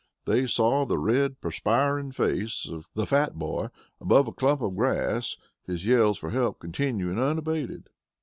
[0.25, 3.67] They saw the red, perspiring face of the fat boy
[3.99, 7.87] above a clump of grass, his yells for help continuing, unabated.